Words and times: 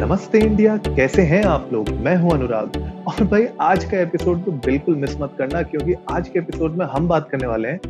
नमस्ते 0.00 0.38
इंडिया 0.38 0.76
कैसे 0.76 1.22
हैं 1.22 1.44
आप 1.44 1.70
लोग? 1.72 1.88
मैं 1.88 2.16
हूँ 2.16 2.32
अनुराग। 2.32 2.76
और 3.08 3.24
भाई 3.24 3.46
आज 3.60 3.84
का 3.84 4.00
एपिसोड 4.00 4.44
तो 4.44 4.52
बिल्कुल 4.52 4.96
मिस 4.96 5.16
मत 5.20 5.34
करना 5.38 5.62
क्योंकि 5.62 5.94
आज 6.10 6.28
के 6.28 6.38
एपिसोड 6.38 6.72
में 6.72 6.86
हम 6.86 7.08
बात 7.08 7.30
करने 7.30 7.46
वाले 7.46 7.68
हैं 7.68 7.80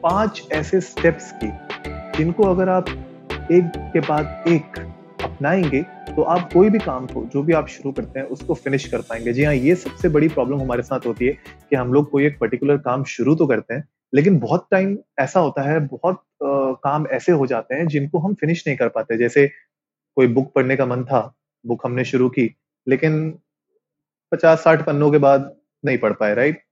पाँच 0.00 0.48
ऐसे 0.52 0.80
स्टेप्स 0.80 1.32
की 1.32 1.48
जिनको 2.18 2.42
अगर 2.42 2.68
आप 2.68 2.88
एक 3.52 3.72
के 3.76 4.00
बाद 4.00 4.44
एक 4.48 4.78
अपनाएँगे 5.24 5.82
तो 6.16 6.22
आप 6.22 6.52
कोई 6.52 6.70
भी 6.70 6.78
काम 6.78 7.06
को 7.06 7.24
जो 7.24 7.42
भी 7.42 7.52
आप 7.52 7.66
शुरू 7.66 7.92
करते 7.92 8.20
हैं 8.20 8.26
उसको 8.26 8.54
फिनिश 8.54 8.88
कर 8.88 8.98
पाएँगे। 8.98 9.32
जी 9.32 9.44
हाँ 9.44 9.54
ये 9.54 9.74
सबसे 9.74 10.08
बड़ी 10.08 10.28
प्रॉब्लम 10.28 10.60
हमारे 10.60 10.82
साथ 10.82 11.00
होती 11.06 11.26
है 11.26 11.32
कि 11.70 11.76
हम 11.76 11.92
लोग 11.92 12.10
कोई 12.10 12.26
एक 12.26 12.38
पर्टिकुलर 12.38 12.76
काम 12.76 13.04
शुरू 13.04 13.34
तो 13.34 13.46
करते 13.46 13.74
हैं 13.74 13.88
लेकिन 14.14 14.38
बहुत 14.38 14.68
टाइम 14.70 14.98
ऐसा 15.18 15.40
होता 15.40 15.62
है 15.62 15.80
बहुत 15.80 16.16
आ, 16.16 16.72
काम 16.72 17.06
ऐसे 17.06 17.32
हो 17.32 17.46
जाते 17.46 17.74
हैं 17.74 17.86
जिनको 17.86 18.18
हम 18.18 18.34
फिनिश 18.34 18.64
नहीं 18.66 18.76
कर 18.76 18.88
पाते। 18.88 19.18
जैसे 19.18 19.48
कोई 20.16 20.26
बुक 20.26 20.52
पढ़ने 20.54 20.76
का 20.76 20.86
मन 20.86 21.04
था 21.04 21.32
बुक 21.64 21.82
हमने 21.84 22.04
शुरू 22.04 22.28
की, 22.28 22.50
लेकिन 22.86 23.30
पचास, 24.32 24.62
साठ 24.64 24.84
पन्नों 24.86 25.10
के 25.10 25.18
बाद 25.18 25.54
नहीं 25.84 25.98
पढ़ 25.98 26.12
पाए 26.12 26.34
राइट 26.34 26.62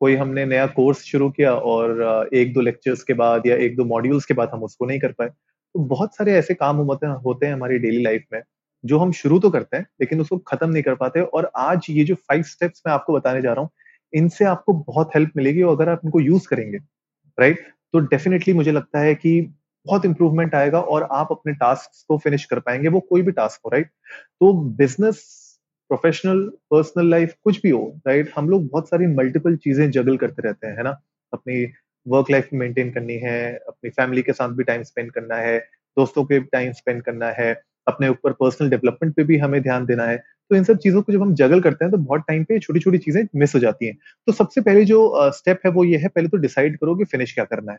कोई 0.00 0.14
हमने 0.16 0.44
नया 0.46 0.66
कोर्स 0.68 1.02
शुरू 1.04 1.30
किया 1.30 1.54
और 1.54 2.28
एक 2.34 2.52
दो 2.54 2.60
लेक्चर्स 2.60 3.02
के 3.02 3.14
बाद 3.14 3.46
या 3.46 3.56
एक 3.58 3.76
दो 3.76 3.84
मॉड्यूल्स 3.86 4.24
के 4.24 4.34
बाद 4.34 4.50
हम 4.52 4.62
उसको 4.64 4.86
नहीं 4.86 5.00
कर 5.00 5.12
पाए 5.12 5.28
तो 5.28 5.80
बहुत 5.86 6.16
सारे 6.16 6.32
ऐसे 6.34 6.54
काम 6.54 6.76
होते 6.76 7.46
हैं 7.46 7.52
हमारी 7.52 7.78
डेली 7.78 8.02
लाइफ 8.02 8.24
में, 8.32 8.42
जो 8.84 8.98
हम 8.98 9.12
शुरू 9.12 9.38
तो 9.38 9.50
करते 9.50 9.76
हैं, 9.76 9.86
लेकिन 10.00 10.20
उसको 10.20 10.38
खत्म 10.38 10.68
नहीं 10.70 10.82
कर 10.82 10.94
पाते 10.94 11.20
और 11.22 11.50
आज 11.56 11.86
ये 11.90 12.04
जो 12.04 12.14
फाइव 12.14 12.42
स्टेप्स 12.44 12.82
मैं 12.86 12.92
आपको 12.94 13.12
बताने 13.12 13.42
जा 13.42 13.52
रहा 13.52 13.60
हूँ, 13.60 13.70
इनसे 14.12 14.44
आपको 14.44 14.72
बहुत 14.72 15.10
हेल्प 15.14 15.32
मिलेगी 15.36 15.62
और 15.62 15.76
अगर 15.76 15.88
आप 15.88 16.00
इनको 16.04 16.20
यूज़ 16.20 16.48
करेंगे 16.48 16.78
राइट 17.38 17.66
तो 17.92 17.98
डेफिनेटली 18.00 18.54
मुझे 18.54 18.72
लगता 18.72 19.00
है 19.00 19.14
कि 19.14 19.40
बहुत 19.86 20.04
इंप्रूवमेंट 20.04 20.54
आएगा 20.54 20.80
और 20.80 21.08
आप 21.12 21.28
अपने 21.30 21.52
टास्क 21.54 22.04
को 22.08 22.18
फिनिश 22.18 22.44
कर 22.44 22.58
पाएँगे, 22.60 22.88
वो 22.88 23.00
कोई 23.00 23.22
भी 23.22 23.32
टास्क 23.32 23.60
हो 23.66 23.70
राइट 23.70 23.86
तो 24.40 24.52
बिज़नेस 24.78 25.22
प्रोफेशनल 25.90 26.40
पर्सनल 26.70 27.10
लाइफ 27.10 27.34
कुछ 27.44 27.60
भी 27.62 27.70
हो 27.70 27.82
राइट 28.06 28.30
हम 28.36 28.48
लोग 28.50 28.68
बहुत 28.68 28.88
सारी 28.88 29.06
मल्टीपल 29.06 29.56
चीज़ें 29.56 29.90
जगल 29.90 30.16
करते 30.16 30.42
रहते 30.42 30.66
हैं, 30.66 30.76
है 30.76 30.82
ना? 30.82 30.90
अपनी 31.32 31.64
वर्क 32.06 32.30
लाइफ 32.30 32.48
मेंटेन 32.52 32.90
करनी 32.92 33.14
है, 33.14 33.54
अपनी 33.68 33.90
फैमिली 33.90 34.22
के 34.22 34.32
साथ 34.32 34.48
भी 34.48 34.64
टाइम 34.64 34.82
स्पेंड 34.82 35.10
करना 35.12 35.36
है, 35.36 35.58
दोस्तों 35.96 36.24
के 36.24 36.40
टाइम 36.42 36.72
स्पेंड 36.72 37.02
करना 37.02 37.26
है, 37.30 37.52
अपने 37.86 38.08
ऊपर 38.08 38.32
पर्सनल 38.32 38.70
डेवलपमेंट 38.70 39.14
पे 39.16 39.24
भी 39.24 39.38
हमें 39.38 39.60
ध्यान 39.62 39.86
देना 39.86 40.04
है। 40.04 40.16
तो 40.50 40.56
इन 40.56 40.64
सब 40.64 40.78
चीज़ों 40.78 41.02
को 41.02 41.12
जब 41.12 41.22
हम 41.22 41.34
जगल 41.34 41.60
करते 41.60 41.84
हैं 41.84 41.92
तो 41.92 41.98
बहुत 41.98 42.24
टाइम 42.28 42.44
पे 42.44 42.58
छोटी 42.58 42.80
छोटी 42.80 42.98
चीज़ें 42.98 43.22
मिस 43.36 43.54
हो 43.54 43.60
जाती 43.60 43.86
हैं। 43.86 43.96
तो 44.26 44.32
सबसे 44.32 44.60
पहले 44.60 44.84
जो 44.84 45.30
स्टेप 45.32 45.60
है 45.66 45.70
वो 45.72 45.84
ये 45.84 45.98
है, 45.98 46.08
पहले 46.08 46.28
तो 46.28 46.36
डिसाइड 46.38 46.78
करो 46.78 46.94
कि 46.96 47.04
फिनिश 47.04 47.34
क्या 47.34 47.44
करना 47.44 47.72
है 47.72 47.78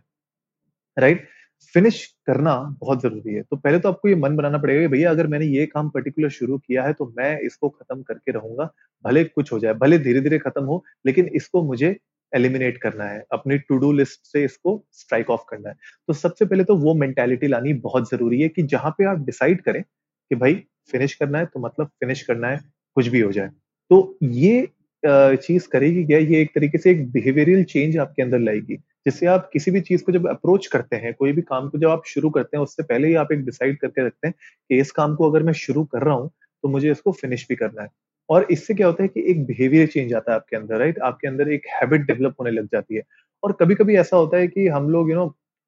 राइट 0.97 1.27
फिनिश 1.75 2.05
करना 2.27 2.55
बहुत 2.81 3.01
ज़रूरी 3.01 3.33
है। 3.33 3.41
तो 3.43 3.57
पहले 3.57 3.79
तो 3.79 3.89
आपको 3.89 4.09
ये 4.09 4.15
मन 4.17 4.35
बनाना 4.35 4.57
पड़ेगा 4.57 4.81
कि 4.81 4.87
भैया, 4.87 5.09
अगर 5.11 5.27
मैंने 5.27 5.45
ये 5.47 5.65
काम 5.67 5.89
पर्टिकुलर 5.89 6.29
शुरू 6.31 6.57
किया 6.59 6.83
है 6.83 6.93
तो 6.93 7.13
मैं 7.17 7.39
इसको 7.41 7.69
खत्म 7.69 8.01
करके 8.03 8.31
रहूँगा, 8.31 8.69
भले 9.05 9.23
कुछ 9.25 9.51
हो 9.53 9.59
जाए, 9.59 9.73
भले 9.75 9.97
धीरे 9.99 10.21
धीरे 10.21 10.39
खत्म 10.39 10.63
हो, 10.65 10.83
लेकिन 11.05 11.29
इसको 11.35 11.63
मुझे 11.65 11.95
एलिमिनेट 12.33 12.77
करना 12.77 13.05
है, 13.05 13.23
अपनी 13.33 13.57
टू 13.59 13.77
डू 13.77 13.91
लिस्ट 13.93 14.19
से 14.27 14.43
इसको 14.45 14.83
स्ट्राइक 14.93 15.29
ऑफ़ 15.29 15.41
करना 15.49 15.69
है। 15.69 15.75
तो 16.07 16.13
सबसे 16.15 16.45
पहले 16.45 16.63
तो 16.63 16.75
वो 16.77 16.93
मेंटेलिटी 16.95 17.47
लानी 17.47 17.73
बहुत 17.81 18.09
ज़रूरी 18.11 18.41
है 18.41 18.49
कि 18.49 18.63
जहाँ 18.65 18.91
पे 18.97 19.05
आप 19.05 19.25
डिसाइड 19.25 19.61
करें 19.63 19.81
कि 19.81 20.35
भाई 20.35 20.53
फिनिश 20.91 21.13
करना 21.15 21.37
है 21.39 21.45
तो 21.45 21.59
मतलब 21.59 21.87
फिनिश 21.99 22.21
करना 22.23 22.47
है, 22.49 22.59
कुछ 22.97 23.07
भी 23.07 23.19
हो 23.21 23.31
जाए। 23.31 23.49
तो 23.91 24.17
ये 24.23 24.67
चीज़ 25.03 25.67
करेगी 25.69 26.03
क्या? 26.05 26.17
ये 26.19 26.41
एक 26.41 26.51
तरीके 26.55 26.77
से 26.77 26.91
एक 26.91 27.11
बिहेवियरल 27.11 27.63
चेंज 27.65 27.97
आपके 27.97 28.21
अंदर 28.21 28.39
लाएगी। 28.39 28.77
जिससे 29.05 29.25
आप 29.27 29.49
किसी 29.53 29.71
भी 29.71 29.81
चीज़ 29.81 30.03
को 30.03 30.11
जब 30.11 30.27
अप्रोच 30.29 30.67
करते 30.67 30.95
हैं, 30.95 31.13
कोई 31.13 31.31
भी 31.33 31.41
काम 31.43 31.69
को 31.69 31.77
जब 31.77 31.89
आप 31.89 32.03
शुरू 32.07 32.29
करते 32.29 32.57
हैं, 32.57 32.63
उससे 32.63 32.83
पहले 32.83 33.07
ही 33.07 33.13
आप 33.15 33.31
एक 33.31 33.45
डिसाइड 33.45 33.79
करके 33.79 34.05
रखते 34.05 34.27
हैं 34.27 34.33
कि 34.69 34.79
इस 34.79 34.91
काम 34.91 35.15
को 35.15 35.29
अगर 35.29 35.43
मैं 35.43 35.53
शुरू 35.55 35.83
कर 35.85 36.03
रहा 36.03 36.15
हूँ 36.15 36.29
तो 36.63 36.69
मुझे 36.69 36.91
इसको 36.91 37.11
फिनिश 37.13 37.45
भी 37.49 37.55
करना 37.55 37.81
है। 37.83 37.89
और 38.29 38.45
इससे 38.51 38.73
क्या 38.73 38.87
होता 38.87 39.03
है 39.03 39.09
कि 39.09 39.23
एक 39.31 39.45
बिहेवियर 39.45 39.87
चेंज 39.87 40.13
आता 40.13 40.31
है 40.31 40.35
आपके 40.35 40.55
अंदर 40.57 40.77
राइट 40.79 40.99
आपके 41.01 41.27
अंदर 41.27 41.51
एक 41.51 41.65
हैबिट 41.71 42.01
डेवलप 42.07 42.35
होने 42.39 42.51
लग 42.51 42.67
जाती 42.73 42.95
है। 42.95 43.01
और 43.43 43.51
कभी 43.61 43.75
कभी 43.75 43.95
ऐसा 43.97 44.17
होता 44.17 44.37
है 44.37 44.47
कि 44.47 44.67
हम 44.67 44.89
लोग 44.89 45.09
यू 45.09 45.15
नो 45.15 45.25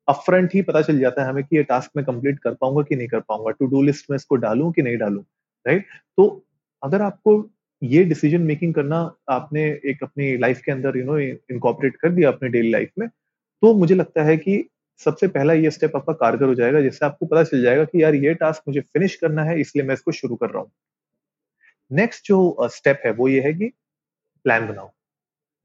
अपफ्रंट 0.08 0.54
ही 0.54 0.62
पता 0.62 0.82
चल 0.82 1.00
जाता 1.00 1.24
है 1.24 1.30
हमें 1.30 1.44
कि 1.44 1.56
ये 1.58 1.64
टास्क 1.64 1.92
मैं 1.98 2.06
कंप्लीट 2.06 2.40
कर 2.40 2.54
पाऊँगा 2.54 2.82
कि 2.84 2.96
नहीं 2.96 3.08
कर 3.08 3.20
पाऊँगा 3.20 3.52
टू 3.52 3.66
डू 3.68 3.82
लिस्ट 3.84 4.10
में 4.10 4.16
इसको 4.16 4.36
डालूं 4.38 4.72
कि 4.72 4.82
नहीं 4.82 4.98
डालूं 4.98 5.22
राइट 5.66 5.86
तो 6.18 6.26
अगर 6.84 7.02
आपको 7.02 7.36
ये 7.82 8.04
डिसीज़न 8.04 8.42
मेकिंग 8.42 8.74
करना 8.74 9.00
आपने 9.30 9.64
एक 9.86 10.04
अपनी 10.04 10.36
लाइफ 10.38 10.62
के 10.66 10.72
अंदर 10.72 10.98
यू 10.98 11.04
नो 11.06 11.18
इनकॉपरेट 11.20 11.96
कर 11.96 12.10
दिया 12.10 12.32
अपने 12.32 12.50
डेली 12.50 12.72
लाइफ 12.72 12.92
में 13.00 13.08
तो 13.64 13.74
मुझे 13.74 13.96
लगता 13.96 14.24
है 14.24 14.36
कि 14.38 14.64
सबसे 15.00 15.28
पहला 15.28 15.54
ये 15.54 15.70
स्टेप 15.72 15.96
आपका 15.96 16.14
कारगर 16.14 16.46
हो 16.46 16.56
जाएगा, 16.56 16.82
जिससे 16.82 17.06
आपको 17.06 17.26
पता 17.26 17.44
चल 17.44 17.62
जाएगा 17.62 17.84
कि 17.84 18.02
यार 18.04 18.16
ये 18.16 18.34
टास्क 18.34 18.64
मुझे 18.68 18.82
फिनिश 18.82 19.16
करना 19.16 19.44
है, 19.44 19.60
इसलिए 19.62 19.86
मैं 19.86 19.94
इसको 19.94 20.12
शुरू 20.12 20.36
कर 20.36 20.50
रहा 20.50 20.62
हूँ। 20.62 20.72
नेक्स्ट 21.92 22.28
जो 22.28 22.68
स्टेप 22.72 23.02
है 23.06 23.12
वो 23.14 23.28
ये 23.28 23.42
है 23.42 23.54
कि 23.54 23.72
प्लान 24.46 24.68
बनाओ 24.68 24.92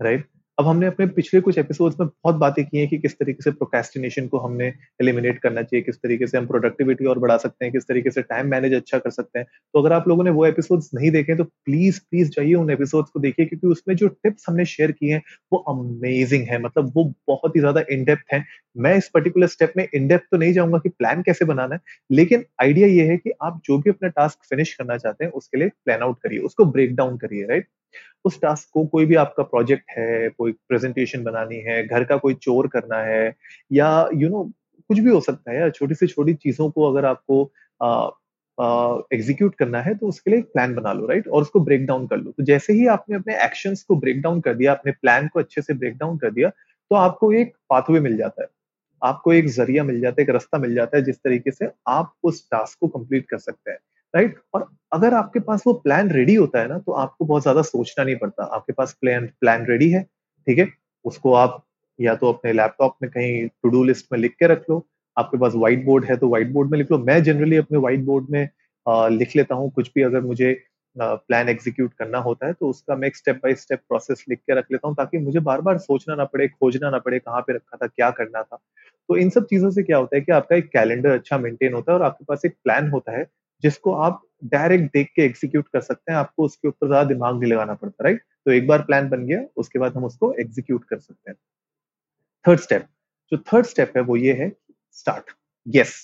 राइट 0.01 0.29
अब 0.59 0.67
हमने 0.67 0.87
अपने 0.87 1.07
पिछले 1.07 1.41
कुछ 1.41 1.59
एपिसोड्स 1.59 1.97
में 2.01 2.09
बहुत 2.09 2.35
बातें 2.37 2.65
की 2.67 2.79
हैं 2.79 2.87
कि 2.89 2.97
किस 2.99 3.13
तरीके 3.19 3.43
से 3.43 3.51
प्रोकेस्टिनेशन 3.51 4.27
को 4.29 4.39
हमने 4.39 4.67
एलिमिनेट 5.03 5.39
करना 5.39 5.63
चाहिए, 5.63 5.83
किस 5.83 5.97
तरीके 5.97 6.27
से 6.27 6.39
हम 6.39 6.47
प्रोडक्टिविटी 6.47 7.05
और 7.05 7.19
बढ़ा 7.19 7.37
सकते 7.37 7.65
हैं, 7.65 7.73
किस 7.73 7.87
तरीके 7.89 8.11
से 8.11 8.23
टाइम 8.23 8.47
मैनेज 8.47 8.75
अच्छा 8.75 8.99
कर 8.99 9.11
सकते 9.11 9.39
हैं। 9.39 9.47
तो 9.75 9.81
अगर 9.81 9.93
आप 9.93 10.09
लोगों 10.09 10.25
ने 10.25 10.31
वो 10.31 10.47
एपिसोड्स 10.47 10.91
नहीं 10.95 11.11
देखे 11.11 11.35
तो 11.35 11.45
प्लीज़ 11.45 12.01
प्लीज़ 12.01 12.31
जाइए 12.31 12.55
उन 12.55 12.71
एपिसोड्स 12.71 13.11
को 13.11 13.21
देखिए, 13.21 13.47
क्योंकि 13.47 13.67
उसमें 13.67 13.95
जो 13.97 14.09
टिप्स 14.09 14.45
हमने 14.49 14.65
शेयर 14.65 14.93
किए 14.93 15.13
हैं, 15.13 15.23
वो 15.53 15.59
अमेजिंग 15.69 16.49
है। 16.49 16.61
मतलब 16.63 16.93
वो 16.97 17.05
बहुत 17.29 17.57
ही 17.57 17.61
ज़्यादा 17.61 17.85
इनडेप्थ 17.91 18.35
है। 18.35 18.45
मैं 18.77 18.97
इस 18.97 19.09
पर्टिकुलर 19.15 19.47
स्टेप 19.47 19.73
में 19.77 19.87
इनडेप्थ 19.87 20.25
तो 20.31 20.37
नहीं 20.37 20.53
जाऊँगा 20.53 20.79
कि 20.79 20.89
प्लान 20.89 21.23
कैसे 21.23 21.45
बनाना 21.45 21.75
है, 21.75 21.81
लेकिन 22.11 22.45
आइडिया 22.63 22.87
ये 22.89 23.07
है 23.09 23.17
कि 23.17 23.33
आप 23.43 23.61
जो 23.65 23.79
भी 23.79 23.91
अपना 23.91 24.09
टास्क 24.11 24.39
फिनिश 24.51 24.75
करना 24.75 24.97
चाहते 24.97 25.25
हैं, 25.25 25.33
उसके 25.33 25.59
लिए 25.59 25.69
प्लान 25.85 26.03
आउट 26.03 26.19
करिए, 26.23 26.39
उसको 26.41 26.65
ब्रेक 26.67 26.95
डाउन 26.97 27.17
करिए 27.19 27.47
राइट 27.47 27.67
उस 28.25 28.41
टास्क 28.43 28.69
को 28.73 28.84
कोई 28.87 29.06
भी 29.06 29.15
आपका 29.15 29.43
प्रोजेक्ट 29.43 29.91
है 29.91 30.29
कोई 30.29 30.53
प्रेजेंटेशन 30.69 31.23
बनानी 31.25 31.56
है 31.56 31.83
घर 31.87 32.05
का 32.05 32.17
कोई 32.17 32.34
चोर 32.34 32.69
करना 32.69 33.03
है 33.03 33.34
या 33.73 34.09
यू 34.15 34.21
you 34.21 34.31
नो 34.31 34.43
know, 34.43 34.53
कुछ 34.91 34.99
भी 34.99 35.11
हो 35.11 35.21
सकता 35.21 35.51
है 35.53 35.59
या 35.61 35.69
छोटी 35.71 35.95
से 35.95 36.06
छोटी 36.06 36.34
चीज़ों 36.34 36.71
को 36.71 36.93
अगर 36.93 37.05
आपको 37.05 37.43
एग्जीक्यूट 39.12 39.55
करना 39.55 39.81
है 39.83 39.95
तो 39.95 40.09
उसके 40.09 40.31
लिए 40.31 40.39
एक 40.39 40.47
प्लान 40.47 40.75
बना 40.75 40.93
लो 40.93 41.06
राइट 41.06 41.29
और 41.29 41.43
उसको 41.43 41.61
ब्रेक 41.61 41.87
डाउन 41.87 42.06
कर 42.06 42.17
लो। 42.17 42.31
तो 42.31 42.45
जैसे 42.45 42.73
ही 42.73 42.87
आपने 42.87 43.17
अपने 43.17 43.34
एक्शन 43.45 43.75
को 43.89 43.97
ब्रेक 43.97 44.21
डाउन 44.23 44.41
कर 44.41 44.55
दिया 44.55 44.73
अपने 44.75 44.93
प्लान 44.93 45.29
को 45.29 45.41
अच्छे 45.41 45.62
से 45.62 45.75
ब्रेक 45.75 45.97
डाउन 45.99 46.17
कर 46.19 46.31
दिया 46.31 46.49
तो 46.49 46.97
आपको 46.97 47.33
एक 47.33 47.53
पाथवे 47.71 48.00
मिल 48.00 48.17
जाता 48.17 48.43
है। 48.43 48.49
आपको 49.03 49.33
एक 49.33 49.49
ज़रिया 49.49 49.85
मिल 49.85 50.00
जाता 50.00 50.21
है 50.21 50.25
एक 50.25 50.31
रास्ता 50.31 50.59
मिल 50.59 50.75
जाता 50.75 50.97
है 50.97 51.03
जिस 51.05 51.17
तरीके 51.17 51.50
से 51.50 51.69
आप 51.89 52.12
उस 52.25 52.49
टास्क 52.50 52.79
को 52.81 52.89
कंप्लीट 52.89 53.27
कर 53.31 53.39
सकते 53.39 53.71
हैं। 53.71 53.79
राइट 54.15 54.39
और 54.55 54.67
अगर 54.93 55.15
आपके 55.15 55.41
पास 55.41 55.63
वो 55.67 55.73
प्लान 55.75 56.11
रेडी 56.11 56.35
होता 56.35 56.61
है 56.61 56.69
ना 56.69 56.79
तो 56.79 56.93
आपको 56.95 57.25
बहुत 57.25 57.43
ज़्यादा 57.43 57.63
सोचना 57.63 58.05
नहीं 58.05 58.17
पड़ता। 58.17 58.45
आपके 58.47 58.73
पास 58.73 58.93
प्लान 59.01 59.27
प्लान 59.41 59.67
रेडी 59.67 59.91
है 59.91 60.03
ठीक 60.03 60.59
है? 60.59 60.69
उसको 61.05 61.33
आप 61.35 61.65
या 61.99 62.15
तो 62.15 62.33
अपने 62.33 62.53
लैपटॉप 62.53 62.97
में 63.03 63.11
कहीं 63.11 63.47
टू 63.49 63.69
डू 63.71 63.83
लिस्ट 63.85 64.07
में 64.13 64.19
लिख 64.19 64.35
के 64.41 64.47
रख 64.47 64.65
लो। 64.71 64.87
आपके 65.17 65.39
पास 65.39 65.53
व्हाइट 65.55 65.85
बोर्ड 65.85 66.05
है 66.05 66.17
तो 66.17 66.29
व्हाइट 66.29 66.51
बोर्ड 66.53 66.71
में 66.71 66.79
लिख 66.79 66.91
लो। 66.93 66.99
मैं 67.01 67.23
जनरली 67.25 67.57
अपने 67.57 67.79
व्हाइट 67.79 68.01
बोर्ड 68.05 68.27
में 68.31 68.49
आ, 68.87 69.09
लिख 69.09 69.37
लेता 69.37 69.55
हूँ। 69.55 69.71
कुछ 69.73 69.91
भी 69.95 70.03
अगर 70.03 70.21
मुझे 70.23 70.53
प्लान 70.97 71.49
एग्जीक्यूट 71.49 71.93
करना 71.95 72.19
होता 72.19 72.47
है 72.47 72.53
तो 72.53 72.69
उसका 72.71 72.95
मैं 72.97 73.11
स्टेप 73.15 73.37
बाय 73.43 73.55
स्टेप 73.55 73.81
प्रोसेस 73.89 74.25
लिख 74.29 74.39
के 74.41 74.55
रख 74.59 74.67
लेता 74.73 74.89
हूँ 74.89 74.97
ताकि 74.97 75.19
मुझे 75.19 75.41
बार 75.41 75.61
बार 75.61 75.79
सोचना 75.79 76.15
ना 76.15 76.25
पड़े 76.25 76.49
खोजना 76.49 76.91
ना 76.91 76.99
पड़े 76.99 77.19
कहाँ 77.19 77.41
पे 77.41 77.55
रखा 77.55 77.77
था 77.77 77.87
क्या 77.87 78.11
करना 78.13 78.43
था। 78.43 78.57
तो 79.09 79.17
इन 79.17 79.31
सब 79.31 79.47
चीज़ों 79.47 79.71
से 79.71 79.83
क्या 79.83 79.99
होता 79.99 80.17
है 80.17 80.23
कि 80.23 80.33
आपका 80.33 80.57
एक 80.57 80.69
कैलेंडर 80.69 81.11
अच्छा 81.11 81.39
मेंटेन 81.39 81.75
होता 81.75 81.93
है 81.93 81.99
और 81.99 82.05
आपके 82.05 82.25
पास 82.25 82.45
एक 82.47 82.57
प्लान 82.65 82.91
होता 82.91 83.13
है 83.13 83.25
जिसको 83.63 83.93
आप 83.95 84.23
डायरेक्ट 84.45 84.93
देख 84.93 85.11
के 85.17 85.23
एग्जीक्यूट 85.23 85.69
कर 85.69 85.81
सकते 85.81 86.13
हैं, 86.13 86.19
आपको 86.19 86.45
उसके 86.45 86.69
ऊपर 86.69 86.87
ज़्यादा 86.87 87.09
दिमाग 87.09 87.41
नहीं 87.41 87.51
लगाना 87.53 87.75
पड़ता 87.75 88.05
राइट 88.05 88.23
तो 88.47 88.53
एक 88.53 88.67
बार 88.67 88.83
प्लान 88.83 89.09
बन 89.09 89.27
गया, 89.27 89.41
उसके 89.57 89.79
बाद 89.79 89.97
हम 89.97 90.05
उसको 90.05 90.33
एग्जीक्यूट 90.41 90.85
कर 90.85 90.99
सकते 90.99 91.31
हैं। 91.31 91.37
थर्ड 92.45 92.61
स्टेप 92.61 92.87
जो 93.33 93.39
थर्ड 93.53 93.67
स्टेप 93.67 93.93
है 93.97 94.03
वो 94.03 94.17
ये 94.17 94.33
है 94.35 94.53
स्टार्ट 94.97 95.31
यस 95.67 95.95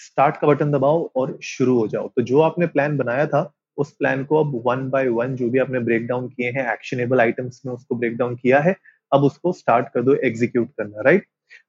स्टार्ट 0.00 0.36
का 0.36 0.46
बटन 0.46 0.70
दबाओ 0.72 1.10
और 1.16 1.38
शुरू 1.44 1.78
हो 1.78 1.86
जाओ। 1.88 2.08
तो 2.08 2.22
जो 2.22 2.40
आपने 2.40 2.66
प्लान 2.66 2.96
बनाया 2.96 3.26
था, 3.26 3.52
उस 3.78 3.92
प्लान 3.96 4.24
को 4.24 4.42
अब 4.44 4.60
वन 4.66 4.88
बाय 4.90 5.08
वन 5.10 5.34
जो 5.36 5.48
भी 5.50 5.58
आपने 5.58 5.80
ब्रेक 5.80 6.06
डाउन 6.06 6.28
किए 6.28 6.50
हैं 6.50 6.72
एक्शनेबल 6.72 7.20
आइटम्स 7.20 7.60
में 7.66 7.72
उसको 7.72 7.96
ब्रेक 7.96 8.16
डाउन 8.16 8.34
किया 8.36 8.60
है, 8.60 8.74
अब 9.12 9.24
उसको 9.24 9.52
स्टार्ट 9.52 9.88
कर 9.94 10.02
दो 10.02 10.14
एग्जीक्यूट 10.24 10.70
करना 10.78 11.02
राइट 11.02 11.26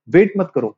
वेट 0.07 0.33
मत 0.37 0.51
करो। 0.55 0.77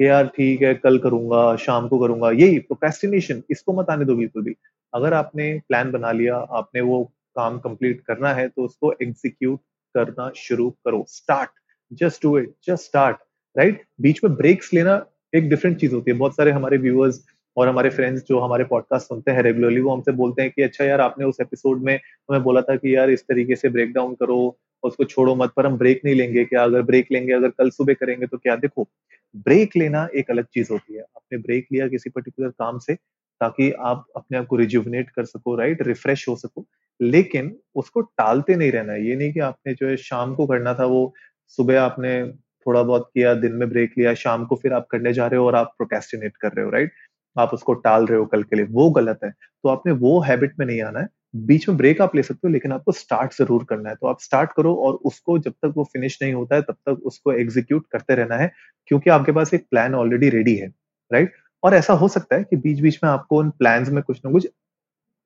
कि 0.00 0.06
यार 0.06 0.26
ठीक 0.28 0.62
है, 0.62 0.74
कल 0.74 0.98
करूँगा, 0.98 1.56
शाम 1.56 1.88
को 1.88 1.98
करूँगा, 1.98 2.30
यही 2.32 2.58
प्रोक्रेस्टिनेशन 2.60 3.42
इसको 3.50 3.72
मत 3.72 3.90
आने 3.90 4.04
दो 4.04 4.16
बिल्कुल 4.16 4.42
भी। 4.42 4.54
अगर 4.92 5.14
आपने 5.14 5.52
प्लान 5.68 5.90
बना 5.92 6.12
लिया, 6.12 6.36
आपने 6.36 6.80
वो 6.80 7.02
काम 7.36 7.58
कंप्लीट 7.58 8.00
करना 8.00 8.32
है 8.34 8.48
तो 8.48 8.64
उसको 8.64 8.92
एग्जीक्यूट 9.02 9.60
करना 9.94 10.30
शुरू 10.36 10.68
करो। 10.84 11.04
Start 11.08 11.50
just 11.92 12.22
do 12.22 12.38
it 12.38 12.52
just 12.66 12.84
start 12.84 13.16
right 13.56 13.82
बीच 14.00 14.20
में 14.24 14.34
ब्रेक्स 14.34 14.72
लेना 14.74 15.04
एक 15.34 15.48
डिफरेंट 15.50 15.78
चीज़ 15.80 15.94
होती 15.94 16.10
है। 16.10 16.16
बहुत 16.16 16.36
सारे 16.36 16.50
हमारे 16.50 16.76
व्यूअर्स 16.78 17.24
और 17.56 17.68
हमारे 17.68 17.90
फ्रेंड्स 17.90 18.22
जो 18.28 18.38
हमारे 18.40 18.64
पॉडकास्ट 18.64 19.08
सुनते 19.08 19.30
हैं 19.30 19.42
रेगुलरली 19.42 19.80
वो 19.80 19.94
हमसे 19.94 20.12
बोलते 20.12 20.42
हैं 20.42 20.50
कि 20.50 20.62
अच्छा 20.62 20.84
यार, 20.84 21.00
आपने 21.00 21.24
उस 21.24 21.36
एपिसोड 21.40 21.82
में 21.82 21.94
हमें 21.96 22.42
बोला 22.42 22.60
था 22.62 22.76
कि 22.76 22.94
यार 22.96 23.10
इस 23.10 23.22
तरीके 23.22 23.56
से 23.56 23.68
ब्रेक 23.68 23.92
डाउन 23.92 24.14
करो 24.14 24.56
उसको 24.86 25.04
छोड़ो 25.04 25.34
मत, 25.34 25.52
पर 25.56 25.66
हम 25.66 25.78
ब्रेक 25.78 26.00
नहीं 26.04 26.14
लेंगे 26.14 26.44
क्या? 26.44 26.64
अगर 26.64 26.82
ब्रेक 26.82 27.06
लेंगे, 27.12 27.32
अगर 27.32 27.48
कल 27.48 27.70
सुबह 27.70 27.94
करेंगे 27.94 28.26
तो 28.26 28.38
क्या? 28.38 28.56
देखो 28.56 28.88
ब्रेक 29.36 29.76
लेना 29.76 30.08
एक 30.16 30.30
अलग 30.30 30.44
चीज़ 30.44 30.68
होती 30.72 30.94
है। 30.94 31.00
आपने 31.00 31.38
ब्रेक 31.38 31.66
लिया 31.72 31.88
किसी 31.88 32.10
पर्टिकुलर 32.10 32.48
काम 32.48 32.78
से 32.78 32.94
ताकि 33.40 33.70
आप 33.70 34.06
अपने 34.16 34.38
आप 34.38 34.46
को 34.46 34.56
रिजुविनेट 34.56 35.10
कर 35.10 35.24
सको 35.24 35.56
राइट 35.56 35.82
रिफ्रेश 35.82 36.28
हो 36.28 36.36
सको। 36.36 36.66
लेकिन 37.02 37.56
उसको 37.74 38.00
टालते 38.00 38.56
नहीं 38.56 38.72
रहना 38.72 38.92
है। 38.92 39.06
ये 39.06 39.16
नहीं 39.16 39.32
कि 39.32 39.40
आपने 39.40 39.74
जो 39.74 39.88
है 39.88 39.96
शाम 39.96 40.34
को 40.34 40.46
करना 40.46 40.74
था, 40.74 40.84
वो 40.84 41.14
सुबह 41.48 41.80
आपने 41.80 42.32
थोड़ा 42.66 42.82
बहुत 42.82 43.10
किया, 43.14 43.34
दिन 43.34 43.52
में 43.52 43.68
ब्रेक 43.68 43.92
लिया, 43.98 44.14
शाम 44.14 44.44
को 44.44 44.56
फिर 44.56 44.72
आप 44.72 44.86
करने 44.90 45.12
जा 45.12 45.26
रहे 45.26 45.40
हो 45.40 45.46
और 45.46 45.54
आप 45.54 45.66
प्रोकेस्टिनेट 45.66 46.36
कर 46.36 46.48
रहे 46.48 46.64
हो 46.64 46.70
राइट 46.70 46.92
आप 47.38 47.50
उसको 47.54 47.74
टाल 47.74 48.06
रहे 48.06 48.18
हो 48.18 48.26
कल 48.26 48.42
के 48.42 48.56
लिए। 48.56 48.64
वो 48.64 48.90
गलत 48.90 49.18
है। 49.24 49.30
तो 49.30 49.68
आपने 49.68 49.92
वो 49.92 50.20
हैबिट 50.20 50.52
में 50.58 50.66
नहीं 50.66 50.82
आना 50.82 51.00
है। 51.00 51.08
बीच 51.46 51.68
में 51.68 51.76
ब्रेक 51.78 52.00
आप 52.02 52.14
ले 52.16 52.22
सकते 52.22 52.46
हो, 52.48 52.52
लेकिन 52.52 52.72
आपको 52.72 52.92
स्टार्ट 52.92 53.34
ज़रूर 53.34 53.64
करना 53.64 53.88
है। 53.88 53.94
तो 53.94 54.06
आप 54.06 54.20
स्टार्ट 54.20 54.50
करो 54.56 54.74
और 54.76 54.94
उसको 55.04 55.38
जब 55.38 55.52
तक 55.54 55.72
वो 55.76 55.84
फिनिश 55.84 56.18
नहीं 56.22 56.32
होता 56.34 56.56
है, 56.56 56.62
तब 56.62 56.76
तक 56.86 57.02
उसको 57.06 57.32
एग्जीक्यूट 57.32 57.86
करते 57.92 58.14
रहना 58.14 58.36
है, 58.36 58.50
क्योंकि 58.88 59.10
आपके 59.10 59.32
पास 59.32 59.54
एक 59.54 59.66
प्लान 59.70 59.94
ऑलरेडी 59.94 60.28
रेडी 60.30 60.54
है 60.56 60.68
राइट 61.10 61.32
और 61.62 61.74
ऐसा 61.74 61.92
हो 61.94 62.08
सकता 62.08 62.36
है 62.36 62.44
कि 62.44 62.56
बीच 62.58 62.80
बीच 62.80 62.98
में 63.04 63.10
आपको 63.10 63.38
उन 63.38 63.50
प्लान 63.52 63.86
में 63.92 64.02
कुछ 64.02 64.20
ना 64.24 64.32
कुछ 64.32 64.46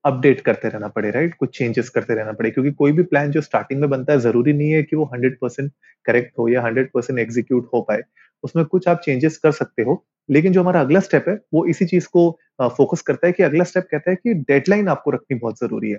अपडेट 0.05 0.41
करते 0.41 0.69
रहना 0.69 0.89
पड़े 0.89 1.11
राइट 1.11 1.35
कुछ 1.35 1.57
चेंजेस 1.59 1.89
करते 1.91 2.15
रहना 2.15 2.33
पड़े, 2.33 2.51
क्योंकि 2.51 2.71
कोई 2.73 2.93
भी 2.93 3.03
प्लान 3.05 3.31
जो 3.31 3.41
स्टार्टिंग 3.41 3.81
में 3.81 3.89
बनता 3.91 4.12
है, 4.12 4.19
ज़रूरी 4.21 4.53
नहीं 4.53 4.71
है 4.73 4.83
कि 4.83 4.97
वो 4.97 5.05
हंड्रेड 5.15 5.39
परसेंट 5.41 5.71
करेक्ट 6.07 6.39
हो 6.39 6.49
या 6.49 6.62
हंड्रेड 6.62 6.91
परसेंट 6.93 7.19
एग्जीक्यूट 7.19 7.69
हो 7.75 7.81
पाए। 7.83 8.03
उसमें 8.45 8.65
कुछ 8.67 8.89
आप 8.89 9.01
चेंजेस 9.05 9.37
कर 9.39 9.53
सकते 9.53 9.83
हो 9.83 10.05
लेकिन 10.28 10.52
जो 10.52 10.62
हमारा 10.62 10.81
अगला 10.81 11.00
स्टेप 11.00 11.25
है, 11.28 11.34
वो 11.55 11.64
इसी 11.67 11.87
चीज़ 11.87 12.06
को 12.08 12.31
फोकस 12.70 13.02
करता 13.02 13.26
है 13.26 13.32
कि 13.32 13.43
अगला 13.43 13.64
स्टेप 13.64 13.87
कहता 13.90 14.11
है 14.11 14.17
कि 14.17 14.34
डेडलाइन 14.44 14.88
आपको 14.88 15.11
रखनी 15.11 15.38
बहुत 15.38 15.58
ज़रूरी 15.61 15.90
है। 15.90 15.99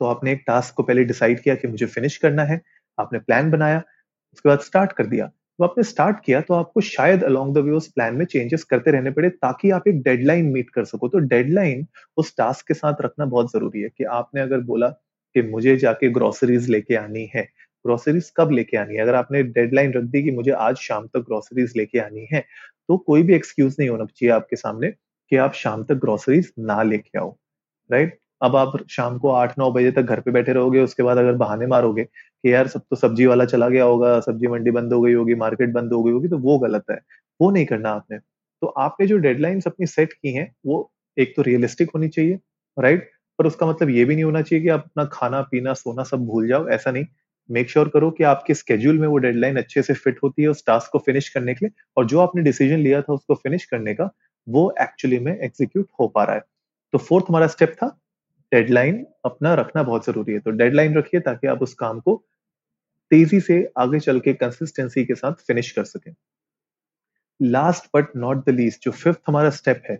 तो 0.00 0.06
आपने 0.06 0.32
एक 0.32 0.42
टास्क 0.46 0.74
को 0.76 0.82
पहले 0.82 1.04
डिसाइड 1.04 1.40
किया 1.42 1.54
कि 1.56 1.68
मुझे 1.68 1.86
फिनिश 1.88 2.16
करना 2.18 2.44
है, 2.44 2.60
आपने 2.98 3.18
प्लान 3.20 3.50
बनाया, 3.50 3.82
उसके 4.34 4.48
बाद 4.48 4.60
स्टार्ट 4.62 4.92
कर 4.92 5.06
दिया। 5.06 5.26
तो 5.58 5.64
आपने 5.64 5.84
स्टार्ट 5.84 6.18
किया 6.24 6.40
तो 6.42 6.54
आपको 6.54 6.80
शायद 6.82 7.24
अलोंग 7.24 7.54
द 7.54 7.58
वे 7.60 7.70
उस 7.72 7.88
प्लान 7.88 8.14
में 8.16 8.24
चेंजेस 8.26 8.64
करते 8.64 8.90
रहने 8.90 9.10
पड़े 9.12 9.28
ताकि 9.30 9.70
आप 9.72 9.88
एक 9.88 10.02
डेडलाइन 10.02 10.46
मीट 10.52 10.70
कर 10.70 10.84
सको। 10.84 11.08
तो 11.08 11.18
डेडलाइन 11.26 11.86
उस 12.16 12.34
टास्क 12.38 12.66
के 12.68 12.74
साथ 12.74 13.02
रखना 13.02 13.24
बहुत 13.26 13.52
ज़रूरी 13.52 13.82
है 13.82 13.88
कि 13.90 14.04
आपने 14.12 14.40
अगर 14.40 14.60
बोला 14.64 14.88
कि 15.34 15.42
मुझे 15.44 15.76
जाके 15.78 16.08
ग्रोसरीज 16.12 16.68
लेके 16.70 16.96
आनी 16.96 17.30
है 17.34 17.48
ग्रोसरीज 17.84 18.32
कब 18.36 18.50
लेके 18.52 18.76
आनी 18.76 18.94
है? 18.94 19.02
अगर 19.02 19.14
आपने 19.14 19.42
डेडलाइन 19.44 19.92
रख 19.92 20.04
दी 20.06 20.22
कि 20.22 20.30
मुझे 20.32 20.50
आज 20.52 20.76
शाम 20.78 21.06
तक 21.06 21.24
ग्रोसरीज 21.26 21.72
लेके 21.76 21.98
आनी 22.00 22.26
है 22.32 22.44
तो 22.88 22.96
कोई 23.00 23.22
भी 23.22 23.34
एक्सक्यूज 23.34 23.76
नहीं 23.78 23.88
होना 23.88 24.04
चाहिए 24.06 24.32
आपके 24.34 24.56
सामने 24.56 24.90
कि 25.32 25.36
आप 25.38 25.52
शाम 25.54 25.84
तक 25.84 25.94
ग्रोसरीज 26.00 26.52
ना 26.60 26.82
लेके 26.84 27.18
आओ 27.18 27.36
राइट 27.90 28.18
अब 28.40 28.56
आप 28.56 28.72
शाम 28.90 29.18
को 29.18 29.30
आठ, 29.30 29.58
नौ 29.58 29.70
बजे 29.72 29.90
तक 29.92 30.02
घर 30.02 30.20
पे 30.20 30.30
बैठे 30.30 30.52
रहोगे, 30.52 30.80
उसके 30.80 31.02
बाद 31.02 31.18
अगर 31.18 31.34
बहाने 31.36 31.66
मारोगे 31.68 32.04
कि 32.04 32.52
यार 32.52 32.68
सब 32.68 32.82
तो 32.90 32.96
सब्ज़ी 32.96 33.26
वाला 33.26 33.44
चला 33.46 33.68
गया 33.68 33.84
होगा, 33.84 34.18
सब्ज़ी 34.20 34.48
मंडी 34.48 34.70
बंद 34.72 34.92
हो 34.92 35.00
गई 35.02 35.12
होगी 35.12 35.34
मार्केट 35.36 35.72
बंद 35.72 35.92
हो 35.92 36.02
गई 36.02 36.12
होगी 36.12 36.28
तो 36.28 36.38
वो 36.40 36.58
गलत 36.58 36.84
है, 36.90 36.98
वो 37.40 37.50
नहीं 37.50 37.66
करना 37.66 37.90
आपने। 37.90 38.18
तो 38.18 38.66
आपने 38.78 39.06
जो 39.06 39.16
डेडलाइंस 39.18 39.66
अपनी 39.66 39.86
सेट 39.88 40.12
की 40.12 40.32
हैं, 40.34 40.50
वो 40.66 40.90
एक 41.16 41.34
तो 41.36 41.42
रियलिस्टिक 41.42 41.90
होनी 41.94 42.08
चाहिए 42.08 42.38
राइट 42.76 43.10
पर 43.38 43.46
उसका 43.46 43.66
मतलब 43.66 43.90
ये 43.90 44.04
भी 44.04 44.14
नहीं 44.14 44.24
होना 44.24 44.42
चाहिए 44.42 44.62
कि 44.62 44.68
आप 44.70 44.84
अपना 44.86 45.04
खाना, 45.12 45.40
पीना, 45.42 45.72
सोना 45.74 46.02
सब 46.04 46.26
भूल 46.26 46.48
जाओ, 46.48 46.68
ऐसा 46.68 46.90
नहीं। 46.90 47.04
मेक 47.50 47.70
श्योर 47.70 47.86
sure 47.86 48.00
करो 48.00 48.10
कि 48.10 48.24
आपके 48.24 48.54
स्केड्यूल 48.54 48.98
में 48.98 49.08
वो 49.08 49.18
डेडलाइन 49.18 49.56
अच्छे 49.56 49.82
से 49.82 49.94
फिट 49.94 50.18
होती 50.22 50.42
है 50.42 50.48
उस 50.48 50.66
टास्क 50.66 50.90
को 50.92 50.98
फिनिश 50.98 51.28
करने 51.28 51.54
के 51.54 51.66
लिए 51.66 51.82
और 51.96 52.06
जो 52.06 52.20
आपने 52.20 52.42
डिसीज़न 52.42 52.78
लिया 52.78 53.02
था 53.02 53.12
उसको 53.12 53.34
फिनिश 53.34 53.64
करने 53.64 53.94
का, 53.94 54.10
वो 54.48 54.74
एक्चुअली 54.80 55.18
में 55.18 55.38
एग्जीक्यूट 55.40 55.88
हो 56.00 56.08
पा 56.08 56.24
रहा 56.24 56.36
है। 56.36 56.42
तो 56.92 56.98
फोर्थ 56.98 57.24
हमारा 57.28 57.46
स्टेप 57.46 57.72
था 57.72 58.00
डेडलाइन 58.52 59.06
अपना 59.24 59.54
रखना 59.54 59.82
बहुत 59.82 60.06
ज़रूरी 60.06 60.32
है। 60.32 60.38
तो 60.38 60.50
डेडलाइन 60.50 60.98
रखिए 60.98 61.20
ताकि 61.20 61.46
आप 61.46 61.62
उस 61.62 61.74
काम 61.74 62.00
को 62.00 62.24
तेज़ी 63.10 63.40
से 63.40 63.72
आगे 63.78 64.00
चल 64.00 64.20
के 64.20 64.32
कंसिस्टेंसी 64.32 65.04
के 65.04 65.14
साथ 65.14 65.32
फिनिश 65.32 65.70
कर 65.70 65.84
सकें। 65.84 66.14
Last 67.42 67.84
but 67.96 68.06
not 68.16 68.46
the 68.46 68.50
least 68.50 68.84
जो 68.84 68.90
फिफ्थ 68.90 69.20
हमारा 69.28 69.50
स्टेप 69.50 69.82
है, 69.90 69.98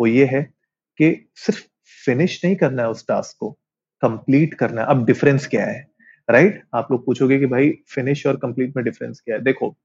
वो 0.00 0.06
ये 0.06 0.24
है 0.26 0.42
कि 0.98 1.28
सिर्फ़ 1.36 1.64
फिनिश 2.06 2.44
नहीं 2.44 2.56
करना 2.56 2.82
है 2.82 2.90
उस 2.90 3.06
टास्क 3.08 3.36
को 3.40 3.50
कंप्लीट 4.02 4.54
करना 4.54 4.82
है। 4.82 4.86
अब 4.86 5.06
डिफरेंस 5.06 5.46
क्या 5.46 5.66
है? 5.66 5.89
Right 6.30 6.52
right? 6.52 6.66
आप 6.74 6.88
लोग 6.90 7.06
पूछोगे 7.06 7.38
कि 7.38 7.46
भाई 7.46 7.70
फिनिश 7.88 8.26
और 8.26 8.36
कंप्लीट 8.36 8.76
में 8.76 8.84
डिफरेंस 8.84 9.20
क्या 9.20 9.36
है? 9.36 9.42
देखो 9.42 9.76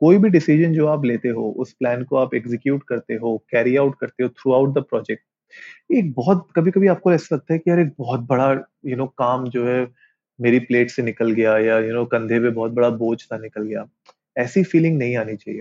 कोई 0.00 0.18
भी 0.18 0.28
डिसीज़न 0.28 0.72
जो 0.72 0.86
आप 0.86 1.04
लेते 1.04 1.28
हो 1.28 1.50
उस 1.50 1.72
प्लान 1.72 2.04
को 2.04 2.16
आप 2.16 2.34
एग्जीक्यूट 2.34 2.82
करते 2.88 3.14
हो 3.14 3.44
कैरी 3.50 3.76
आउट 3.76 3.98
करते 4.00 4.22
हो 4.22 4.28
थ्रू 4.28 4.52
आउट 4.52 4.74
द 4.74 4.78
प्रोजेक्ट 4.78 5.22
एक 5.92 6.12
बहुत 6.12 6.48
कभी 6.56 6.70
कभी 6.70 6.86
आपको 6.86 7.12
ऐसा 7.12 7.36
लगता 7.36 7.52
है 7.52 7.58
कि 7.58 7.70
यार 7.70 7.80
एक 7.80 7.92
बहुत 7.98 8.20
बड़ा 8.20 8.50
यू 8.50 8.88
you 8.88 8.96
नो 8.96 9.02
know, 9.02 9.14
काम 9.18 9.48
जो 9.48 9.66
है 9.66 9.88
मेरी 10.40 10.58
प्लेट 10.58 10.90
से 10.90 11.02
निकल 11.02 11.30
गया 11.30 11.58
या 11.58 11.78
यू 11.78 11.92
नो 11.92 12.04
कंधे 12.04 12.40
पे 12.40 12.50
बहुत 12.50 12.72
बड़ा 12.72 12.90
बोझ 12.90 13.22
था 13.22 13.38
निकल 13.38 13.62
गया। 13.62 13.84
ऐसी 14.38 14.62
फीलिंग 14.64 14.98
नहीं 14.98 15.16
आनी 15.16 15.36
चाहिए। 15.36 15.60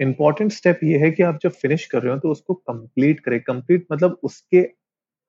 इंपॉर्टेंट 0.00 0.52
स्टेप 0.52 0.80
ये 0.84 0.98
है 0.98 1.10
कि 1.10 1.22
आप 1.22 1.38
जब 1.42 1.50
फिनिश 1.50 1.86
कर 1.86 2.02
रहे 2.02 2.12
हो 2.12 2.18
तो 2.18 2.30
उसको 2.30 2.54
कंप्लीट 2.54 3.20
करें। 3.20 3.40
कंप्लीट 3.40 3.86
मतलब 3.92 4.18
उसके 4.22 4.68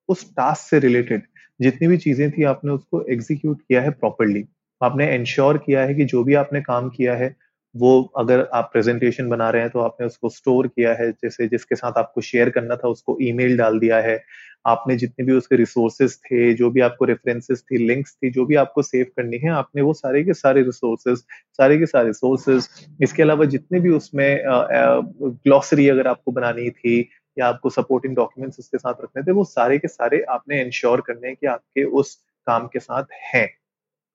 उस 0.09 0.35
टास्क 0.35 0.69
से 0.69 0.79
रिलेटेड 0.79 1.23
जितनी 1.59 1.87
भी 1.87 1.97
चीज़ें 1.97 2.29
थी 2.31 2.43
आपने 2.43 2.71
उसको 2.71 3.05
एग्जीक्यूट 3.11 3.61
किया 3.61 3.81
है 3.81 3.89
प्रॉपरली 3.91 4.45
आपने 4.81 5.13
इंश्योर 5.15 5.57
किया 5.57 5.81
है 5.81 5.95
कि 5.95 6.05
जो 6.05 6.23
भी 6.23 6.33
आपने 6.35 6.61
काम 6.61 6.89
किया 6.89 7.15
है, 7.15 7.35
वो 7.75 8.01
अगर 8.17 8.47
आप 8.53 8.69
प्रेजेंटेशन 8.73 9.29
बना 9.29 9.49
रहे 9.49 9.61
हैं 9.61 9.71
तो 9.71 9.79
आपने 9.79 10.07
उसको 10.07 10.29
स्टोर 10.29 10.67
किया 10.67 10.93
है, 10.93 11.11
जैसे 11.11 11.47
जिसके 11.47 11.75
साथ 11.75 11.97
आपको 11.97 12.21
शेयर 12.21 12.49
करना 12.49 12.75
था 12.75 12.87
उसको 12.87 13.17
ईमेल 13.21 13.57
डाल 13.57 13.79
दिया 13.79 13.99
है। 14.01 14.21
आपने 14.67 14.95
जितने 14.97 15.25
भी 15.25 15.33
उसके 15.33 15.55
रिसोर्सेज 15.55 16.15
थे, 16.17 16.53
जो 16.53 16.69
भी 16.71 16.81
आपको 16.81 17.05
रेफरेंसेस 17.05 17.63
थी 17.71 17.77
लिंक्स 17.87 18.13
थी, 18.13 18.29
जो 18.29 18.45
भी 18.45 18.55
आपको 18.55 18.81
सेव 18.81 19.05
करनी 19.17 19.37
है, 19.37 19.49
आपने 19.49 19.81
वो 19.81 19.93
सारे 19.93 20.23
के 20.23 20.33
सारे 20.33 20.61
रिसोर्सेज 20.63 21.17
सारे 21.57 21.77
के 21.77 21.85
सारे 21.85 22.13
सोर्सेज 22.13 22.67
इसके 23.01 23.23
अलावा 23.23 23.45
जितने 23.45 23.79
भी 23.79 23.89
उसमें 23.89 24.41
ग्लॉसरी 24.43 25.87
अगर 25.89 26.07
आपको 26.07 26.31
बनानी 26.31 26.69
थी 26.69 27.01
या 27.37 27.47
आपको 27.47 27.69
सपोर्टिंग 27.69 28.15
डॉक्यूमेंट्स 28.15 28.59
उसके 28.59 28.77
साथ 28.77 29.01
रखने 29.03 29.23
थे, 29.23 29.31
वो 29.31 29.43
सारे 29.43 29.77
के 29.77 29.87
सारे 29.87 30.21
आपने 30.29 30.61
इंश्योर 30.61 31.01
करने 31.01 31.27
हैं 31.27 31.35
कि 31.35 31.47
आपके 31.47 31.83
उस 31.83 32.15
काम 32.47 32.67
के 32.67 32.79
साथ 32.79 33.03
हैं 33.33 33.47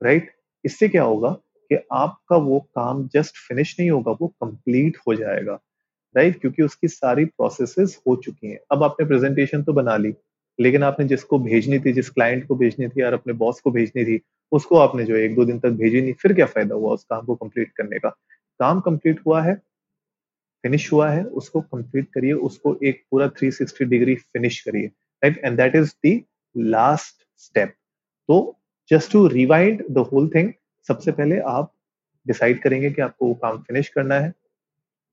राइट 0.00 0.30
इससे 0.64 0.88
क्या 0.88 1.02
होगा 1.02 1.30
कि 1.70 1.78
आपका 1.92 2.36
वो 2.36 2.58
काम 2.74 3.06
जस्ट 3.14 3.36
फिनिश 3.48 3.76
नहीं 3.80 3.90
होगा, 3.90 4.12
वो 4.12 4.26
कंप्लीट 4.28 4.96
हो 5.08 5.14
जाएगा 5.14 5.58
राइट 6.14 6.40
क्योंकि 6.40 6.62
उसकी 6.62 6.88
सारी 6.88 7.24
प्रोसेसेस 7.24 8.00
हो 8.08 8.14
चुकी 8.16 8.50
हैं। 8.50 8.58
अब 8.72 8.82
आपने 8.82 9.06
प्रेजेंटेशन 9.06 9.62
तो 9.62 9.72
बना 9.72 9.96
ली, 9.96 10.14
लेकिन 10.58 10.82
आपने 10.82 11.06
जिसको 11.06 11.38
भेजनी 11.38 11.78
थी, 11.78 11.92
जिस 11.92 12.10
क्लाइंट 12.10 12.46
को 12.48 12.54
भेजनी 12.56 12.88
थी 12.88 13.02
और 13.02 13.12
अपने 13.12 13.32
बॉस 13.32 13.60
को 13.60 13.70
भेजनी 13.70 14.04
थी, 14.04 14.20
उसको 14.52 14.76
आपने 14.78 15.04
जो 15.04 15.16
एक 15.16 15.34
दो 15.34 15.44
दिन 15.44 15.58
तक 15.60 15.70
भेजी 15.70 16.00
नहीं, 16.02 16.12
फिर 16.12 16.32
क्या 16.32 16.46
फ़ायदा 16.46 16.74
हुआ 16.74 16.94
उस 16.94 17.04
काम 17.04 17.24
को 17.26 17.34
कंप्लीट 17.34 17.72
करने 17.76 17.98
का? 17.98 18.08
काम 18.60 18.80
कंप्लीट 18.80 19.20
हुआ 19.26 19.42
है 19.42 19.60
फिनिश 20.64 20.92
हुआ 20.92 21.08
है, 21.10 21.24
उसको 21.24 21.60
कंप्लीट 21.60 22.08
करिए, 22.14 22.32
उसको 22.32 22.76
एक 22.84 23.02
पूरा 23.10 23.30
360 23.32 23.84
डिग्री 23.84 24.14
फिनिश 24.14 24.60
करिए 24.60 24.86
right 25.22 25.38
and 25.44 25.56
that 25.56 25.76
is 25.76 25.92
the 26.06 26.20
last 26.56 27.26
step 27.36 27.74
तो 28.28 28.58
just 28.90 29.12
to 29.12 29.26
rewind 29.26 29.84
the 29.90 29.98
whole 30.12 30.28
thing 30.34 30.52
सबसे 30.88 31.12
पहले 31.12 31.38
आप 31.48 31.72
डिसाइड 32.26 32.62
करेंगे 32.62 32.90
कि 32.90 33.02
आपको 33.02 33.26
वो 33.26 33.34
काम 33.34 33.58
फिनिश 33.58 33.88
करना 33.88 34.14
है 34.14 34.32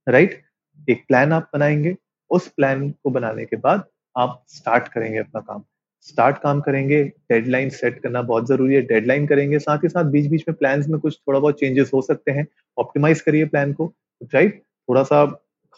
राइट 0.07 0.29
right? 0.29 0.89
एक 0.89 1.05
प्लान 1.07 1.33
आप 1.33 1.49
बनाएँगे, 1.53 1.95
उस 2.31 2.47
प्लान 2.47 2.89
को 2.91 3.09
बनाने 3.09 3.45
के 3.45 3.55
बाद 3.55 3.83
आप 4.17 4.43
स्टार्ट 4.47 4.87
करेंगे 4.87 5.17
अपना 5.17 5.41
काम। 5.41 5.63
स्टार्ट 6.01 6.37
काम 6.37 6.59
करेंगे 6.61 7.03
डेडलाइन 7.03 7.69
सेट 7.69 7.99
करना 8.01 8.21
बहुत 8.21 8.47
ज़रूरी 8.47 8.75
है 8.75 8.81
डेडलाइन 8.81 9.27
करेंगे, 9.27 9.59
साथ 9.59 9.77
ही 9.77 9.89
साथ 9.89 10.03
बीच 10.03 10.27
बीच 10.27 10.43
में 10.49 10.55
प्लान 10.57 10.83
में 10.89 10.99
कुछ 10.99 11.17
थोड़ा 11.27 11.39
बहुत 11.39 11.59
चेंजेस 11.59 11.91
हो 11.93 12.01
सकते 12.01 12.31
हैं 12.31 12.47
ऑप्टिमाइज 12.77 13.21
करिए 13.21 13.45
प्लान 13.45 13.73
को 13.73 13.93
राइट 14.23 14.63
थोड़ा 14.89 15.03
सा 15.03 15.21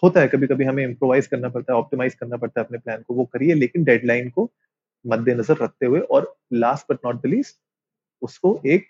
होता 0.03 0.21
है 0.21 0.27
कभी 0.27 0.47
कभी 0.47 0.65
हमें 0.65 0.83
इम्प्रोवाइज 0.83 1.27
करना 1.27 1.49
पड़ता 1.49 1.73
है 1.73 1.79
ऑप्टिमाइज 1.79 2.15
करना 2.15 2.37
पड़ता 2.37 2.59
है 2.59 2.65
अपने 2.65 2.77
प्लान 2.77 3.01
को, 3.01 3.13
वो 3.13 3.25
करिए, 3.25 3.53
लेकिन 3.53 3.83
डेडलाइन 3.83 4.29
को 4.29 4.51
मद्देनजर 5.05 5.57
रखते 5.57 5.85
हुए 5.85 5.99
और 5.99 6.35
last 6.53 6.91
but 6.91 6.99
not 7.05 7.21
the 7.21 7.25
least 7.25 7.57
उसको 8.21 8.59
एक 8.65 8.87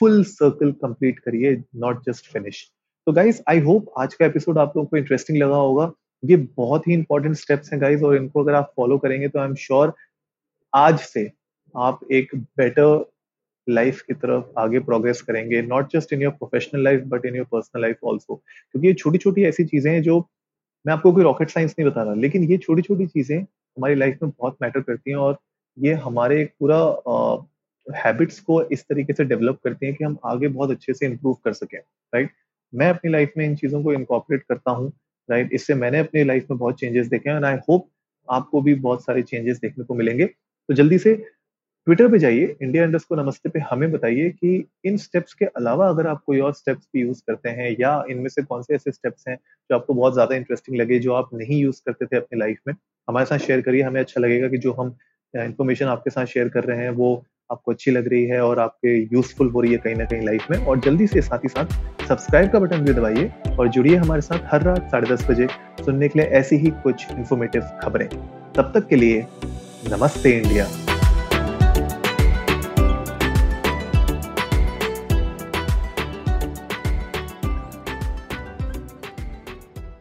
फुल 0.00 0.22
सर्कल 0.24 0.72
कंप्लीट 0.72 1.18
करिए 1.18 1.62
नॉट 1.76 2.02
जस्ट 2.06 2.32
फिनिश 2.32 2.64
तो 3.06 3.12
गाइज़ 3.12 3.42
आई 3.48 3.60
होप 3.60 3.92
आज 3.98 4.14
का 4.14 4.26
एपिसोड 4.26 4.58
आप 4.58 4.76
लोगों 4.76 4.86
को 4.86 4.96
इंटरेस्टिंग 4.96 5.38
लगा 5.38 5.56
होगा। 5.56 5.90
ये 6.24 6.36
बहुत 6.56 6.86
ही 6.88 6.92
इंपॉर्टेंट 6.92 7.34
स्टेप्स 7.36 7.72
हैं 7.72 7.80
गाइज़ 7.80 8.04
और 8.04 8.16
इनको 8.16 8.42
अगर 8.42 8.54
आप 8.54 8.72
फॉलो 8.76 8.98
करेंगे 8.98 9.28
तो 9.28 9.38
आई 9.38 9.48
एम 9.48 9.54
श्योर 9.54 9.92
आज 10.74 10.98
से 11.00 11.30
आप 11.76 12.00
एक 12.12 12.34
बेटर 12.34 13.04
लाइफ 13.68 14.00
की 14.02 14.14
तरफ़ 14.14 14.58
आगे 14.58 14.78
प्रोग्रेस 14.80 15.22
करेंगे 15.22 15.62
not 15.62 15.92
just 15.92 16.12
in 16.12 16.22
your 16.22 16.32
professional 16.32 16.82
life 16.84 17.02
but 17.06 17.26
in 17.26 17.36
your 17.36 17.46
personal 17.52 17.82
life 17.82 18.04
also 18.04 18.34
क्योंकि 18.34 18.86
ये 18.88 18.94
छोटी 18.94 19.18
छोटी 19.18 19.44
ऐसी 19.44 19.64
चीज़ें 19.64 19.92
हैं 19.92 20.02
जो 20.02 20.18
मैं 20.86 20.92
आपको 20.94 21.12
कोई 21.12 21.24
रॉकेट 21.24 21.50
साइंस 21.50 21.74
नहीं 21.78 21.88
बता 21.90 22.02
रहा, 22.02 22.14
लेकिन 22.14 22.44
ये 22.44 22.58
छोटी 22.58 22.82
छोटी 22.82 23.06
चीज़ें 23.06 23.38
हमारी 23.38 23.94
लाइफ 23.94 24.18
में 24.22 24.30
बहुत 24.30 24.56
मैटर 24.62 24.80
करती 24.80 25.10
हैं 25.10 25.16
और 25.16 25.38
ये 25.78 25.92
हमारे 25.94 26.44
पूरा 26.60 26.78
हैबिट्स 27.86 28.40
को 28.40 28.62
इस 28.64 28.84
तरीके 28.88 29.12
से 29.12 29.24
डेवलप 29.24 29.58
करती 29.64 29.86
हैं 29.86 29.94
कि 29.94 30.04
हम 30.04 30.16
आगे 30.24 30.48
बहुत 30.48 30.70
अच्छे 30.70 30.94
से 30.94 31.06
इम्प्रूव 31.06 31.34
कर 31.44 31.52
सकें 31.52 31.78
राइट 31.78 32.30
मैं 32.72 32.88
अपनी 32.90 33.10
लाइफ 33.10 33.32
में 33.36 33.44
इन 33.44 33.56
चीज़ों 33.56 33.82
को 33.82 33.92
इनकॉपरेट 33.92 34.42
करता 34.42 34.70
हूँ 34.70 34.92
राइट 35.28 35.52
इससे 35.52 35.74
मैंने 35.74 35.98
अपनी 35.98 36.24
लाइफ 36.24 36.50
में 36.50 36.58
बहुत 36.58 36.78
चेंजेस 36.80 37.06
देखे 37.06 37.30
हैं 37.30 37.36
एंड 37.36 37.44
आई 37.44 37.56
होप 37.68 37.88
आपको 38.28 38.60
भी 38.62 38.74
बहुत 38.76 39.04
सारे 39.04 39.22
चेंजेस 39.22 39.58
देखने 39.60 39.84
को 39.84 39.94
मिलेंगे। 39.94 40.26
तो 40.26 40.74
जल्दी 40.74 40.98
से 40.98 41.14
ट्विटर 41.86 42.08
पे 42.08 42.18
जाइए 42.18 42.54
इंडिया 42.62 42.84
इंडस्ट 42.84 43.08
को 43.08 43.14
नमस्ते 43.14 43.48
पे 43.48 43.60
हमें 43.60 43.90
बताइए 43.92 44.28
कि 44.30 44.52
इन 44.84 44.96
स्टेप्स 44.96 45.34
के 45.34 45.44
अलावा 45.46 45.88
अगर 45.88 46.06
आप 46.06 46.22
कोई 46.26 46.38
और 46.40 46.52
स्टेप्स 46.52 46.86
भी 46.94 47.00
यूज़ 47.00 47.20
करते 47.26 47.48
हैं 47.48 47.68
या 47.80 47.90
इनमें 48.10 48.28
से 48.28 48.42
कौन 48.42 48.62
से 48.62 48.74
ऐसे 48.74 48.92
स्टेप्स 48.92 49.24
हैं 49.28 49.36
जो 49.36 49.76
आपको 49.76 49.94
बहुत 49.94 50.12
ज़्यादा 50.14 50.36
इंटरेस्टिंग 50.36 50.76
लगे, 50.80 50.98
जो 50.98 51.12
आप 51.12 51.30
नहीं 51.34 51.60
यूज़ 51.60 51.80
करते 51.86 52.06
थे 52.06 52.16
अपनी 52.16 52.38
लाइफ 52.38 52.58
में, 52.68 52.74
हमारे 53.08 53.26
साथ 53.26 53.38
शेयर 53.38 53.60
करिए। 53.60 53.82
हमें 53.82 54.00
अच्छा 54.00 54.20
लगेगा 54.20 54.48
कि 54.48 54.58
जो 54.58 54.72
हम 54.72 54.94
इन्फॉर्मेशन 55.34 55.86
आपके 55.86 56.10
साथ 56.10 56.26
शेयर 56.26 56.48
कर 56.48 56.64
रहे 56.64 56.78
हैं, 56.78 56.90
वो 56.90 57.24
आपको 57.52 57.72
अच्छी 57.72 57.90
लग 57.90 58.08
रही 58.08 58.24
है 58.24 58.40
और 58.40 58.58
आपके 58.58 58.96
यूजफुल 58.96 59.50
हो 59.50 59.60
रही 59.60 59.72
है 59.72 59.78
कहीं 59.78 59.94
ना 59.94 60.04
कहीं 60.04 60.26
लाइफ 60.26 60.46
में। 60.50 60.58
और 60.58 60.80
जल्दी 60.80 61.06
से 61.06 61.22
साथ 61.22 61.44
ही 61.44 61.48
साथ 61.48 62.06
सब्सक्राइब 62.08 62.50
का 62.52 62.58
बटन 62.60 62.84
भी 62.84 62.92
दबाइए 62.92 63.30
और 63.58 63.68
जुड़िए 63.68 63.96
हमारे 63.96 64.22
साथ 64.22 64.48
हर 64.52 64.62
रात 64.62 64.88
साढ़े 64.90 65.14
दस 65.14 65.26
बजे 65.30 65.48
सुनने 65.84 66.08
के 66.08 66.18
लिए 66.18 66.28
ऐसी 66.40 66.56
ही 66.56 66.70
कुछ 66.84 67.06
इन्फॉर्मेटिव 67.10 67.68
खबरें। 67.82 68.08
तब 68.08 68.72
तक 68.74 68.88
के 68.88 68.96
लिए 68.96 69.26
नमस्ते 69.90 70.36
इंडिया 70.38 70.66